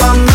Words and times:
I'm. 0.00 0.33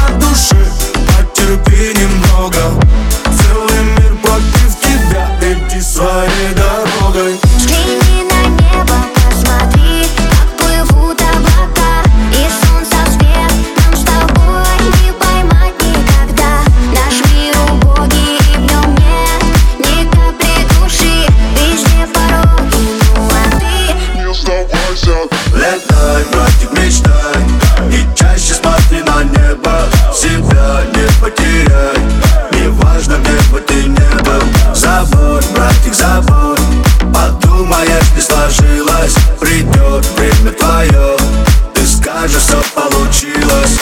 как 42.19 42.29
же 42.29 42.39
все 42.39 42.61
получилось. 42.75 43.79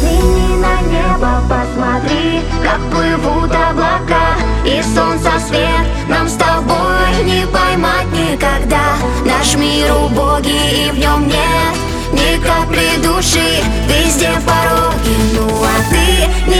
Ты 0.00 0.06
на 0.56 0.80
небо 0.82 1.42
посмотри, 1.46 2.40
как 2.62 2.80
плывут 2.90 3.50
облака 3.54 4.36
И 4.64 4.82
солнце 4.82 5.30
свет 5.46 5.86
нам 6.08 6.26
с 6.26 6.34
тобой 6.34 7.22
не 7.24 7.46
поймать 7.46 8.06
никогда. 8.12 8.96
Наш 9.26 9.56
мир 9.56 9.94
убогий 9.94 10.86
и 10.86 10.90
в 10.90 10.98
нем 10.98 11.26
нет 11.26 11.76
ни 12.12 12.42
капли 12.42 12.96
души 13.02 13.62
Везде 13.88 14.30
пороги, 14.46 15.16
ну 15.34 15.62
а 15.62 15.90
ты 15.90 16.50
не 16.50 16.59